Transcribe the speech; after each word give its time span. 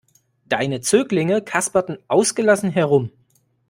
Deine 0.47 0.81
Zöglinge 0.81 1.43
kasperten 1.43 1.99
ausgelassen 2.07 2.71
herum. 2.71 3.11